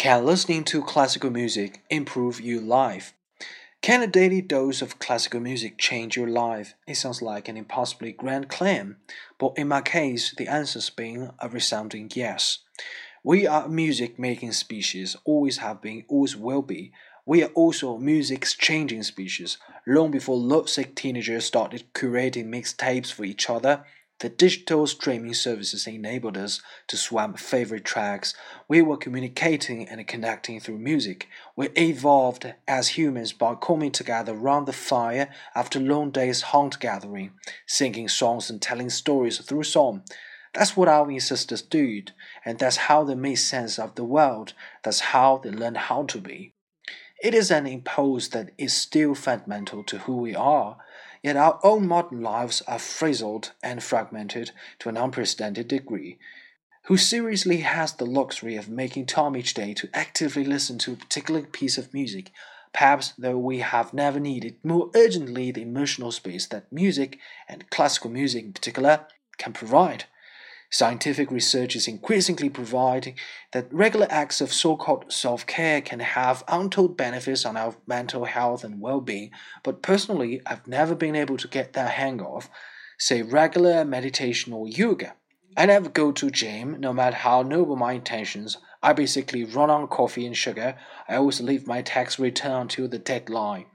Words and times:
Can 0.00 0.24
listening 0.24 0.64
to 0.64 0.82
classical 0.82 1.28
music 1.28 1.82
improve 1.90 2.40
your 2.40 2.62
life? 2.62 3.12
Can 3.82 4.00
a 4.00 4.06
daily 4.06 4.40
dose 4.40 4.80
of 4.80 4.98
classical 4.98 5.40
music 5.40 5.76
change 5.76 6.16
your 6.16 6.26
life? 6.26 6.72
It 6.86 6.94
sounds 6.94 7.20
like 7.20 7.48
an 7.48 7.58
impossibly 7.58 8.12
grand 8.12 8.48
claim, 8.48 8.96
but 9.38 9.52
in 9.58 9.68
my 9.68 9.82
case, 9.82 10.34
the 10.34 10.48
answer's 10.48 10.88
been 10.88 11.32
a 11.38 11.50
resounding 11.50 12.10
yes. 12.14 12.60
We 13.22 13.46
are 13.46 13.66
a 13.66 13.68
music 13.68 14.18
making 14.18 14.52
species, 14.52 15.16
always 15.26 15.58
have 15.58 15.82
been, 15.82 16.06
always 16.08 16.34
will 16.34 16.62
be. 16.62 16.92
We 17.26 17.42
are 17.42 17.50
also 17.50 17.96
a 17.96 18.00
music 18.00 18.38
exchanging 18.38 19.02
species. 19.02 19.58
Long 19.86 20.10
before 20.10 20.38
lovesick 20.38 20.96
teenagers 20.96 21.44
started 21.44 21.92
curating 21.92 22.46
mixtapes 22.46 23.12
for 23.12 23.24
each 23.24 23.50
other, 23.50 23.84
the 24.20 24.28
digital 24.28 24.86
streaming 24.86 25.32
services 25.32 25.86
enabled 25.86 26.36
us 26.36 26.60
to 26.88 26.96
swap 26.98 27.38
favorite 27.38 27.86
tracks. 27.86 28.34
We 28.68 28.82
were 28.82 28.98
communicating 28.98 29.88
and 29.88 30.06
connecting 30.06 30.60
through 30.60 30.78
music. 30.78 31.26
We 31.56 31.68
evolved 31.70 32.54
as 32.68 32.88
humans 32.88 33.32
by 33.32 33.54
coming 33.54 33.92
together 33.92 34.34
around 34.34 34.66
the 34.66 34.74
fire 34.74 35.30
after 35.54 35.80
long 35.80 36.10
days 36.10 36.42
hunt 36.42 36.78
gathering, 36.80 37.32
singing 37.66 38.08
songs 38.08 38.50
and 38.50 38.60
telling 38.60 38.90
stories 38.90 39.38
through 39.38 39.64
song. 39.64 40.02
That's 40.52 40.76
what 40.76 40.88
our 40.88 41.10
ancestors 41.10 41.62
did, 41.62 42.12
and 42.44 42.58
that's 42.58 42.76
how 42.76 43.04
they 43.04 43.14
made 43.14 43.36
sense 43.36 43.78
of 43.78 43.94
the 43.94 44.04
world. 44.04 44.52
That's 44.82 45.00
how 45.00 45.38
they 45.38 45.50
learned 45.50 45.78
how 45.78 46.02
to 46.04 46.18
be. 46.18 46.54
It 47.20 47.34
is 47.34 47.50
an 47.50 47.66
impulse 47.66 48.28
that 48.28 48.52
is 48.56 48.72
still 48.72 49.14
fundamental 49.14 49.84
to 49.84 49.98
who 49.98 50.16
we 50.16 50.34
are. 50.34 50.78
Yet 51.22 51.36
our 51.36 51.60
own 51.62 51.86
modern 51.86 52.22
lives 52.22 52.62
are 52.62 52.78
frizzled 52.78 53.52
and 53.62 53.82
fragmented 53.82 54.52
to 54.78 54.88
an 54.88 54.96
unprecedented 54.96 55.68
degree. 55.68 56.18
Who 56.84 56.96
seriously 56.96 57.58
has 57.58 57.92
the 57.92 58.06
luxury 58.06 58.56
of 58.56 58.70
making 58.70 59.04
time 59.04 59.36
each 59.36 59.52
day 59.52 59.74
to 59.74 59.90
actively 59.92 60.44
listen 60.44 60.78
to 60.78 60.92
a 60.94 60.96
particular 60.96 61.42
piece 61.42 61.76
of 61.76 61.92
music, 61.92 62.32
perhaps 62.72 63.12
though 63.18 63.36
we 63.36 63.58
have 63.58 63.92
never 63.92 64.18
needed 64.18 64.56
more 64.64 64.90
urgently 64.94 65.50
the 65.50 65.60
emotional 65.60 66.12
space 66.12 66.46
that 66.46 66.72
music, 66.72 67.18
and 67.46 67.68
classical 67.68 68.10
music 68.10 68.44
in 68.44 68.52
particular, 68.54 69.06
can 69.36 69.52
provide? 69.52 70.04
Scientific 70.72 71.32
research 71.32 71.74
is 71.74 71.88
increasingly 71.88 72.48
providing 72.48 73.16
that 73.52 73.72
regular 73.72 74.06
acts 74.08 74.40
of 74.40 74.52
so 74.52 74.76
called 74.76 75.12
self 75.12 75.44
care 75.44 75.80
can 75.80 75.98
have 75.98 76.44
untold 76.46 76.96
benefits 76.96 77.44
on 77.44 77.56
our 77.56 77.74
mental 77.88 78.24
health 78.24 78.62
and 78.62 78.80
well 78.80 79.00
being, 79.00 79.32
but 79.64 79.82
personally, 79.82 80.40
I've 80.46 80.68
never 80.68 80.94
been 80.94 81.16
able 81.16 81.36
to 81.38 81.48
get 81.48 81.72
that 81.72 81.90
hang 81.90 82.20
of, 82.20 82.48
say, 82.98 83.20
regular 83.20 83.84
meditation 83.84 84.52
or 84.52 84.68
yoga. 84.68 85.14
I 85.56 85.66
never 85.66 85.88
go 85.88 86.12
to 86.12 86.30
gym, 86.30 86.78
no 86.78 86.92
matter 86.92 87.16
how 87.16 87.42
noble 87.42 87.74
my 87.74 87.94
intentions. 87.94 88.56
I 88.80 88.92
basically 88.92 89.44
run 89.44 89.68
on 89.68 89.88
coffee 89.88 90.24
and 90.24 90.36
sugar. 90.36 90.78
I 91.08 91.16
always 91.16 91.40
leave 91.40 91.66
my 91.66 91.82
tax 91.82 92.18
return 92.20 92.62
until 92.62 92.86
the 92.86 92.98
deadline. 92.98 93.66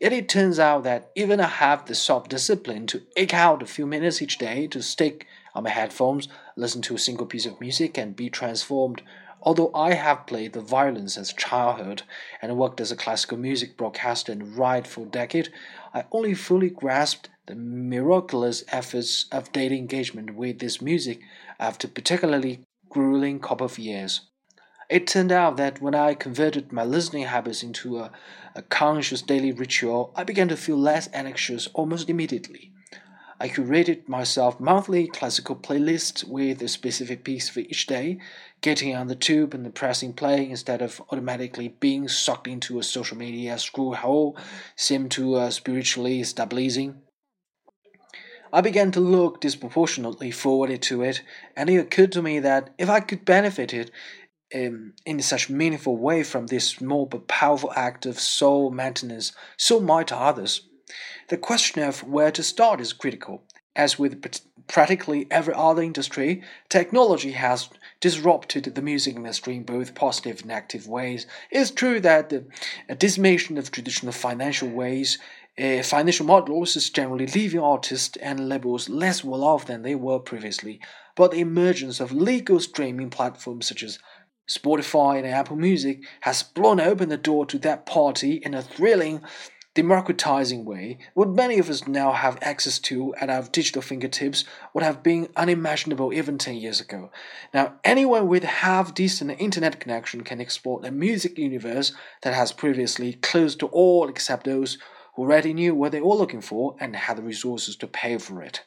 Yet 0.00 0.14
it 0.14 0.28
turns 0.28 0.58
out 0.58 0.84
that 0.84 1.10
even 1.14 1.40
I 1.40 1.48
have 1.48 1.84
the 1.84 1.94
self 1.94 2.28
discipline 2.28 2.86
to 2.86 3.02
eke 3.16 3.34
out 3.34 3.62
a 3.62 3.66
few 3.66 3.86
minutes 3.86 4.22
each 4.22 4.38
day 4.38 4.66
to 4.68 4.82
stick 4.82 5.26
on 5.58 5.64
my 5.64 5.70
headphones, 5.70 6.28
listen 6.56 6.80
to 6.82 6.94
a 6.94 6.98
single 6.98 7.26
piece 7.26 7.44
of 7.44 7.60
music, 7.60 7.98
and 7.98 8.14
be 8.16 8.30
transformed. 8.30 9.02
Although 9.42 9.72
I 9.74 9.94
have 9.94 10.26
played 10.26 10.52
the 10.52 10.60
violin 10.60 11.08
since 11.08 11.32
childhood 11.32 12.02
and 12.40 12.56
worked 12.56 12.80
as 12.80 12.92
a 12.92 12.96
classical 12.96 13.38
music 13.38 13.76
broadcaster 13.76 14.32
and 14.32 14.56
writer 14.56 14.88
for 14.88 15.02
a 15.02 15.10
decade, 15.10 15.50
I 15.92 16.04
only 16.12 16.34
fully 16.34 16.70
grasped 16.70 17.28
the 17.46 17.56
miraculous 17.56 18.62
efforts 18.68 19.26
of 19.32 19.52
daily 19.52 19.78
engagement 19.78 20.34
with 20.34 20.60
this 20.60 20.80
music 20.80 21.20
after 21.58 21.88
particularly 21.88 22.60
grueling 22.88 23.40
couple 23.40 23.66
of 23.66 23.78
years. 23.78 24.22
It 24.88 25.06
turned 25.06 25.32
out 25.32 25.56
that 25.56 25.82
when 25.82 25.94
I 25.94 26.14
converted 26.14 26.72
my 26.72 26.84
listening 26.84 27.24
habits 27.24 27.62
into 27.62 27.98
a, 27.98 28.10
a 28.54 28.62
conscious 28.62 29.22
daily 29.22 29.52
ritual, 29.52 30.12
I 30.14 30.24
began 30.24 30.48
to 30.48 30.56
feel 30.56 30.78
less 30.78 31.08
anxious 31.12 31.66
almost 31.74 32.08
immediately. 32.08 32.72
I 33.40 33.48
curated 33.48 34.08
myself 34.08 34.58
monthly 34.58 35.06
classical 35.06 35.54
playlists 35.54 36.24
with 36.24 36.60
a 36.60 36.66
specific 36.66 37.22
piece 37.22 37.48
for 37.48 37.60
each 37.60 37.86
day, 37.86 38.18
getting 38.62 38.96
on 38.96 39.06
the 39.06 39.14
tube 39.14 39.54
and 39.54 39.72
pressing 39.72 40.12
play 40.12 40.50
instead 40.50 40.82
of 40.82 41.00
automatically 41.10 41.68
being 41.68 42.08
sucked 42.08 42.48
into 42.48 42.80
a 42.80 42.82
social 42.82 43.16
media 43.16 43.56
screw 43.58 43.92
hole 43.92 44.36
seemed 44.74 45.12
to 45.12 45.36
uh, 45.36 45.50
spiritually 45.50 46.24
stabilizing. 46.24 47.00
I 48.52 48.60
began 48.60 48.90
to 48.92 49.00
look 49.00 49.40
disproportionately 49.40 50.32
forward 50.32 50.82
to 50.82 51.02
it, 51.02 51.22
and 51.56 51.70
it 51.70 51.76
occurred 51.76 52.12
to 52.12 52.22
me 52.22 52.40
that 52.40 52.70
if 52.76 52.88
I 52.88 53.00
could 53.00 53.24
benefit 53.24 53.72
it 53.72 53.92
um, 54.54 54.94
in 55.04 55.20
such 55.20 55.50
meaningful 55.50 55.96
way 55.96 56.24
from 56.24 56.46
this 56.46 56.66
small 56.68 57.06
but 57.06 57.28
powerful 57.28 57.72
act 57.76 58.04
of 58.04 58.18
soul 58.18 58.70
maintenance, 58.70 59.32
so 59.56 59.78
might 59.78 60.10
others. 60.10 60.67
The 61.28 61.36
question 61.36 61.82
of 61.82 62.02
where 62.02 62.30
to 62.32 62.42
start 62.42 62.80
is 62.80 62.92
critical. 62.92 63.42
As 63.76 63.98
with 63.98 64.22
practically 64.66 65.26
every 65.30 65.54
other 65.54 65.82
industry, 65.82 66.42
technology 66.68 67.32
has 67.32 67.68
disrupted 68.00 68.64
the 68.64 68.82
music 68.82 69.16
industry 69.16 69.56
in 69.56 69.62
both 69.62 69.94
positive 69.94 70.40
and 70.40 70.48
negative 70.48 70.86
ways. 70.86 71.26
It 71.50 71.58
is 71.58 71.70
true 71.70 72.00
that 72.00 72.28
the 72.28 72.44
decimation 72.94 73.58
of 73.58 73.70
traditional 73.70 74.12
financial 74.12 74.68
ways, 74.68 75.18
uh, 75.58 75.82
financial 75.82 76.26
models 76.26 76.76
is 76.76 76.90
generally 76.90 77.26
leaving 77.26 77.60
artists 77.60 78.16
and 78.18 78.48
labels 78.48 78.88
less 78.88 79.24
well 79.24 79.42
off 79.42 79.66
than 79.66 79.82
they 79.82 79.94
were 79.94 80.18
previously. 80.18 80.80
But 81.16 81.32
the 81.32 81.40
emergence 81.40 81.98
of 81.98 82.12
legal 82.12 82.60
streaming 82.60 83.10
platforms 83.10 83.66
such 83.66 83.82
as 83.82 83.98
Spotify 84.48 85.18
and 85.18 85.26
Apple 85.26 85.56
Music 85.56 86.00
has 86.22 86.42
blown 86.42 86.80
open 86.80 87.08
the 87.08 87.16
door 87.16 87.44
to 87.46 87.58
that 87.58 87.86
party 87.86 88.34
in 88.36 88.54
a 88.54 88.62
thrilling 88.62 89.22
democratizing 89.78 90.64
way, 90.64 90.98
what 91.14 91.28
many 91.28 91.56
of 91.60 91.70
us 91.70 91.86
now 91.86 92.10
have 92.10 92.36
access 92.42 92.80
to 92.80 93.14
at 93.14 93.30
our 93.30 93.44
digital 93.44 93.80
fingertips 93.80 94.44
would 94.74 94.82
have 94.82 95.04
been 95.04 95.28
unimaginable 95.36 96.12
even 96.12 96.36
10 96.36 96.56
years 96.56 96.80
ago. 96.80 97.12
Now, 97.54 97.74
anyone 97.84 98.26
with 98.26 98.42
half 98.42 98.92
decent 98.92 99.40
internet 99.40 99.78
connection 99.78 100.24
can 100.24 100.40
explore 100.40 100.80
a 100.82 100.90
music 100.90 101.38
universe 101.38 101.92
that 102.22 102.34
has 102.34 102.50
previously 102.50 103.12
closed 103.12 103.60
to 103.60 103.66
all 103.66 104.08
except 104.08 104.46
those 104.46 104.78
who 105.14 105.22
already 105.22 105.52
knew 105.52 105.76
what 105.76 105.92
they 105.92 106.00
were 106.00 106.16
looking 106.16 106.40
for 106.40 106.74
and 106.80 106.96
had 106.96 107.18
the 107.18 107.22
resources 107.22 107.76
to 107.76 107.86
pay 107.86 108.18
for 108.18 108.42
it. 108.42 108.64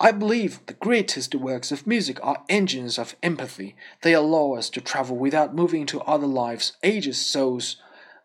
I 0.00 0.10
believe 0.10 0.58
the 0.66 0.72
greatest 0.72 1.36
works 1.36 1.70
of 1.70 1.86
music 1.86 2.18
are 2.20 2.42
engines 2.48 2.98
of 2.98 3.14
empathy. 3.22 3.76
They 4.02 4.12
allow 4.12 4.54
us 4.54 4.70
to 4.70 4.80
travel 4.80 5.16
without 5.16 5.54
moving 5.54 5.86
to 5.86 6.00
other 6.00 6.26
lives, 6.26 6.76
ages, 6.82 7.24
souls. 7.24 7.76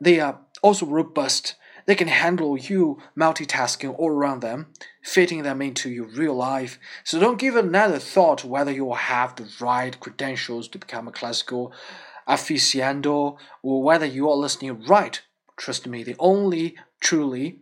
They 0.04 0.20
are 0.20 0.42
also 0.62 0.86
robust. 0.86 1.56
They 1.86 1.96
can 1.96 2.10
handle 2.10 2.58
you 2.58 3.02
multitasking 3.18 3.98
all 3.98 4.10
around 4.10 4.42
them, 4.42 4.68
fitting 5.02 5.44
them 5.44 5.62
into 5.62 5.90
your 5.90 6.08
real 6.08 6.34
life. 6.34 6.78
So 7.06 7.22
don't 7.22 7.40
give 7.40 7.56
another 7.56 8.00
thought 8.00 8.44
whether 8.44 8.72
you 8.72 8.92
have 8.94 9.38
the 9.38 9.50
right 9.62 9.98
credentials 9.98 10.68
to 10.70 10.78
become 10.78 11.08
a 11.08 11.14
classical 11.14 11.72
aficionado 12.28 13.38
or 13.62 13.82
whether 13.82 14.06
you 14.06 14.30
are 14.30 14.36
listening 14.36 14.84
right. 14.88 15.22
Trust 15.56 15.88
me, 15.88 16.04
the 16.04 16.18
only 16.20 16.76
truly 17.00 17.62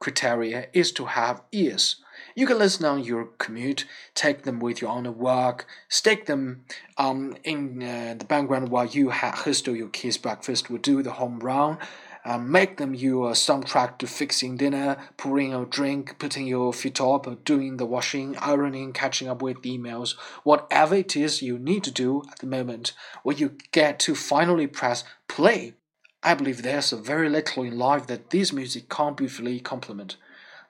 criteria 0.00 0.66
is 0.72 0.90
to 0.92 1.04
have 1.04 1.42
ears. 1.52 2.02
You 2.38 2.46
can 2.46 2.58
listen 2.58 2.84
on 2.84 3.02
your 3.02 3.30
commute, 3.38 3.84
take 4.14 4.42
them 4.42 4.60
with 4.60 4.80
you 4.80 4.86
on 4.86 5.02
the 5.02 5.10
walk, 5.10 5.66
stick 5.88 6.26
them 6.26 6.66
um, 6.96 7.36
in 7.42 7.82
uh, 7.82 8.14
the 8.16 8.24
background 8.24 8.68
while 8.68 8.86
you 8.86 9.10
ha- 9.10 9.32
hustle 9.32 9.74
your 9.74 9.88
kids' 9.88 10.18
breakfast, 10.18 10.70
or 10.70 10.78
do 10.78 11.02
the 11.02 11.14
home 11.14 11.40
run, 11.40 11.78
um, 12.24 12.52
make 12.52 12.76
them 12.76 12.94
your 12.94 13.32
soundtrack 13.32 13.98
to 13.98 14.06
fixing 14.06 14.56
dinner, 14.56 14.98
pouring 15.16 15.52
a 15.52 15.64
drink, 15.64 16.20
putting 16.20 16.46
your 16.46 16.72
feet 16.72 17.00
up, 17.00 17.44
doing 17.44 17.76
the 17.76 17.84
washing, 17.84 18.36
ironing, 18.36 18.92
catching 18.92 19.26
up 19.26 19.42
with 19.42 19.62
emails, 19.62 20.14
whatever 20.44 20.94
it 20.94 21.16
is 21.16 21.42
you 21.42 21.58
need 21.58 21.82
to 21.82 21.90
do 21.90 22.22
at 22.30 22.38
the 22.38 22.46
moment, 22.46 22.92
when 23.24 23.38
you 23.38 23.56
get 23.72 23.98
to 23.98 24.14
finally 24.14 24.68
press 24.68 25.02
play. 25.26 25.74
I 26.22 26.34
believe 26.34 26.62
there's 26.62 26.92
a 26.92 26.98
very 26.98 27.28
little 27.28 27.64
in 27.64 27.76
life 27.76 28.06
that 28.06 28.30
this 28.30 28.52
music 28.52 28.88
can't 28.88 29.16
beautifully 29.16 29.58
complement. 29.58 30.16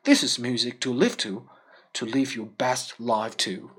This 0.05 0.23
is 0.23 0.39
music 0.39 0.81
to 0.81 0.95
live 0.95 1.19
to, 1.19 1.47
to 1.95 2.07
live 2.07 2.35
your 2.35 2.47
best 2.47 3.01
life 3.01 3.37
to. 3.39 3.71